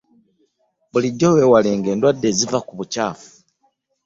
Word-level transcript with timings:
Bulijjo 0.91 1.27
weewalenga 1.35 1.89
endwadde 1.91 2.25
eziva 2.31 2.59
ku 2.67 2.73
bukyafu. 2.79 3.29